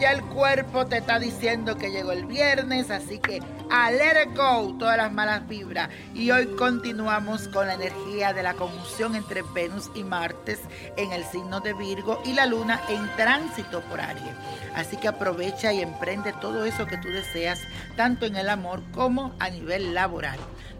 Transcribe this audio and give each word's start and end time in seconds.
Ya 0.00 0.12
el 0.12 0.22
cuerpo 0.22 0.86
te 0.86 0.96
está 0.96 1.18
diciendo 1.18 1.76
que 1.76 1.90
llegó 1.90 2.12
el 2.12 2.24
viernes, 2.24 2.90
así 2.90 3.18
que 3.18 3.42
a 3.70 3.90
let 3.90 4.34
go, 4.34 4.74
todas 4.78 4.96
las 4.96 5.12
malas 5.12 5.46
vibras. 5.46 5.90
Y 6.14 6.30
hoy 6.30 6.46
continuamos 6.56 7.48
con 7.48 7.66
la 7.66 7.74
energía 7.74 8.32
de 8.32 8.42
la 8.42 8.54
conjunción 8.54 9.14
entre 9.14 9.42
Venus 9.54 9.90
y 9.94 10.02
Martes 10.02 10.60
en 10.96 11.12
el 11.12 11.22
signo 11.24 11.60
de 11.60 11.74
Virgo 11.74 12.22
y 12.24 12.32
la 12.32 12.46
luna 12.46 12.80
en 12.88 13.14
tránsito 13.16 13.82
por 13.82 14.00
Aries. 14.00 14.32
Así 14.74 14.96
que 14.96 15.08
aprovecha 15.08 15.70
y 15.72 15.82
emprende 15.82 16.32
todo 16.40 16.64
eso 16.64 16.86
que 16.86 16.96
tú 16.96 17.08
deseas, 17.08 17.60
tanto 17.96 18.24
en 18.24 18.36
el 18.36 18.48
amor 18.48 18.82
como 18.94 19.34
a 19.38 19.50
nivel 19.50 19.92
laboral. 19.92 20.38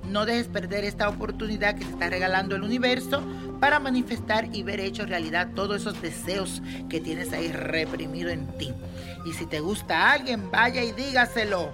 No 0.08 0.26
dejes 0.26 0.48
perder 0.48 0.84
esta 0.84 1.08
oportunidad 1.08 1.74
que 1.76 1.84
te 1.84 1.90
está 1.90 2.08
regalando 2.08 2.56
el 2.56 2.62
universo 2.62 3.22
para 3.60 3.78
manifestar 3.78 4.48
y 4.54 4.62
ver 4.62 4.80
hecho 4.80 5.06
realidad 5.06 5.50
todos 5.54 5.82
esos 5.82 6.00
deseos 6.00 6.62
que 6.88 7.00
tienes 7.00 7.32
ahí 7.32 7.52
reprimido 7.52 8.30
en 8.30 8.46
ti. 8.58 8.72
Y 9.24 9.32
si 9.34 9.46
te 9.46 9.60
gusta 9.60 10.12
alguien, 10.12 10.50
vaya 10.50 10.82
y 10.82 10.92
dígaselo. 10.92 11.70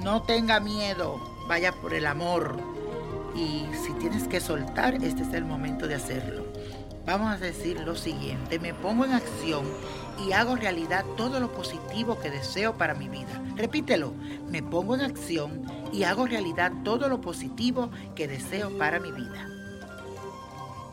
No 0.00 0.22
tenga 0.22 0.60
miedo, 0.60 1.18
vaya 1.48 1.72
por 1.72 1.94
el 1.94 2.06
amor. 2.06 2.56
Y 3.34 3.64
si 3.84 3.92
tienes 3.94 4.28
que 4.28 4.40
soltar, 4.40 4.94
este 4.94 5.22
es 5.22 5.32
el 5.32 5.44
momento 5.44 5.86
de 5.86 5.94
hacerlo. 5.94 6.46
Vamos 7.06 7.32
a 7.32 7.38
decir 7.38 7.78
lo 7.78 7.94
siguiente, 7.94 8.58
me 8.58 8.74
pongo 8.74 9.04
en 9.04 9.12
acción 9.12 9.64
y 10.26 10.32
hago 10.32 10.56
realidad 10.56 11.04
todo 11.16 11.38
lo 11.38 11.52
positivo 11.52 12.18
que 12.18 12.30
deseo 12.30 12.76
para 12.76 12.94
mi 12.94 13.08
vida. 13.08 13.40
Repítelo, 13.54 14.12
me 14.48 14.60
pongo 14.60 14.96
en 14.96 15.02
acción 15.02 15.62
y 15.92 16.02
hago 16.02 16.26
realidad 16.26 16.72
todo 16.82 17.08
lo 17.08 17.20
positivo 17.20 17.90
que 18.16 18.26
deseo 18.26 18.76
para 18.76 18.98
mi 18.98 19.12
vida. 19.12 19.48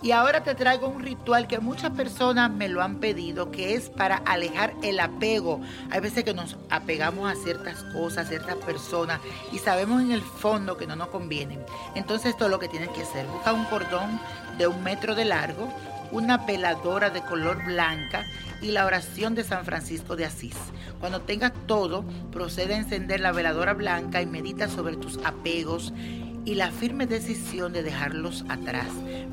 Y 0.04 0.12
ahora 0.12 0.44
te 0.44 0.54
traigo 0.54 0.88
un 0.88 1.02
ritual 1.02 1.48
que 1.48 1.60
muchas 1.60 1.92
personas 1.92 2.52
me 2.52 2.68
lo 2.68 2.84
han 2.84 3.00
pedido, 3.00 3.50
que 3.52 3.74
es 3.74 3.90
para 3.90 4.18
alejar 4.18 4.74
el 4.84 5.00
apego. 5.00 5.62
Hay 5.90 6.02
veces 6.02 6.26
que 6.26 6.34
nos 6.34 6.58
apegamos 6.70 7.32
a 7.32 7.42
ciertas 7.42 7.86
cosas, 7.86 8.26
a 8.26 8.30
ciertas 8.30 8.58
personas, 8.58 9.22
y 9.54 9.60
sabemos 9.60 10.02
en 10.02 10.12
el 10.12 10.22
fondo 10.22 10.76
que 10.78 10.86
no 10.86 10.98
nos 10.98 11.08
convienen. 11.08 11.66
Entonces 11.96 12.32
esto 12.32 12.46
es 12.46 12.52
lo 12.52 12.60
que 12.60 12.68
tienes 12.68 12.90
que 12.90 13.02
hacer. 13.02 13.26
Busca 13.28 13.54
un 13.54 13.64
cordón 13.66 14.20
de 14.58 14.68
un 14.68 14.84
metro 14.84 15.16
de 15.16 15.24
largo, 15.24 15.74
una 16.14 16.38
veladora 16.38 17.10
de 17.10 17.22
color 17.24 17.66
blanca 17.66 18.24
y 18.62 18.72
la 18.72 18.86
oración 18.86 19.34
de 19.34 19.44
San 19.44 19.66
Francisco 19.66 20.16
de 20.16 20.26
Asís. 20.26 20.56
Cuando 21.00 21.22
tengas 21.22 21.54
todo, 21.66 22.06
procede 22.32 22.76
a 22.76 22.78
encender 22.78 23.20
la 23.20 23.32
veladora 23.32 23.74
blanca 23.74 24.22
y 24.22 24.26
medita 24.28 24.70
sobre 24.70 24.96
tus 24.96 25.18
apegos 25.26 25.92
y 26.46 26.56
la 26.56 26.72
firme 26.72 27.08
decisión 27.08 27.74
de 27.74 27.84
dejarlos 27.84 28.46
atrás. 28.50 28.88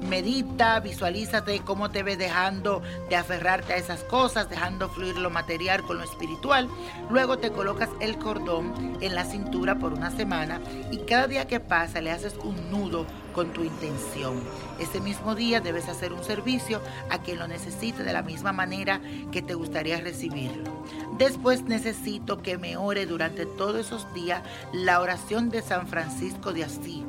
Medita, 0.09 0.81
visualízate 0.81 1.61
cómo 1.61 1.91
te 1.91 2.03
ves 2.03 2.19
dejando 2.19 2.83
de 3.09 3.17
aferrarte 3.17 3.73
a 3.73 3.77
esas 3.77 4.03
cosas, 4.05 4.49
dejando 4.49 4.89
fluir 4.89 5.17
lo 5.17 5.31
material 5.31 5.83
con 5.83 5.99
lo 5.99 6.05
espiritual. 6.05 6.69
Luego 7.11 7.39
te 7.39 7.51
colocas 7.51 7.91
el 8.01 8.19
cordón 8.19 8.99
en 9.01 9.15
la 9.15 9.25
cintura 9.25 9.79
por 9.79 9.93
una 9.93 10.11
semana 10.11 10.61
y 10.91 10.99
cada 10.99 11.27
día 11.27 11.47
que 11.47 11.61
pasa 11.61 12.01
le 12.01 12.11
haces 12.11 12.35
un 12.43 12.71
nudo 12.71 13.07
con 13.35 13.53
tu 13.53 13.63
intención. 13.63 14.41
Ese 14.79 15.01
mismo 15.01 15.35
día 15.35 15.61
debes 15.61 15.89
hacer 15.89 16.13
un 16.13 16.25
servicio 16.25 16.81
a 17.11 17.19
quien 17.19 17.39
lo 17.39 17.47
necesite 17.47 18.03
de 18.03 18.13
la 18.13 18.23
misma 18.23 18.53
manera 18.53 19.01
que 19.31 19.43
te 19.43 19.55
gustaría 19.55 20.01
recibirlo. 20.01 20.85
Después 21.19 21.63
necesito 21.63 22.43
que 22.43 22.59
me 22.59 22.77
ore 22.77 23.07
durante 23.07 23.47
todos 23.47 23.87
esos 23.87 24.13
días 24.15 24.43
la 24.73 25.01
oración 25.01 25.51
de 25.51 25.63
San 25.63 25.87
Francisco 25.87 26.53
de 26.53 26.65
Asís. 26.65 27.00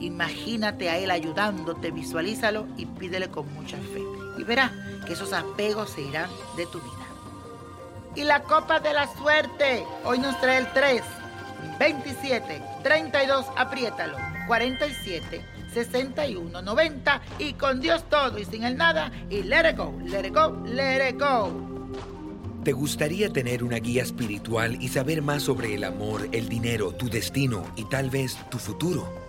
Imagínate 0.00 0.88
a 0.88 0.98
él 0.98 1.10
ayudándote, 1.10 1.90
visualízalo 1.90 2.66
y 2.76 2.86
pídele 2.86 3.28
con 3.28 3.52
mucha 3.54 3.76
fe. 3.76 4.02
Y 4.38 4.44
verás 4.44 4.72
que 5.06 5.14
esos 5.14 5.32
apegos 5.32 5.90
se 5.90 6.02
irán 6.02 6.30
de 6.56 6.66
tu 6.66 6.78
vida. 6.78 7.06
Y 8.14 8.24
la 8.24 8.42
copa 8.42 8.80
de 8.80 8.92
la 8.92 9.06
suerte, 9.16 9.84
hoy 10.04 10.18
nos 10.18 10.40
trae 10.40 10.58
el 10.58 10.72
3, 10.72 11.02
27, 11.78 12.62
32, 12.82 13.46
apriétalo, 13.56 14.16
47, 14.46 15.44
61, 15.72 16.62
90 16.62 17.22
y 17.38 17.52
con 17.54 17.80
Dios 17.80 18.04
todo 18.08 18.38
y 18.38 18.44
sin 18.44 18.64
el 18.64 18.76
nada 18.76 19.12
y 19.30 19.42
let 19.42 19.70
it 19.70 19.76
go, 19.76 19.92
let 20.06 20.26
it 20.26 20.34
go, 20.34 20.56
let 20.66 21.10
it 21.10 21.20
go. 21.20 21.50
¿Te 22.64 22.72
gustaría 22.72 23.30
tener 23.30 23.62
una 23.62 23.76
guía 23.76 24.02
espiritual 24.02 24.76
y 24.80 24.88
saber 24.88 25.22
más 25.22 25.44
sobre 25.44 25.74
el 25.74 25.84
amor, 25.84 26.28
el 26.32 26.48
dinero, 26.48 26.92
tu 26.92 27.08
destino 27.08 27.64
y 27.76 27.84
tal 27.84 28.10
vez 28.10 28.36
tu 28.50 28.58
futuro? 28.58 29.27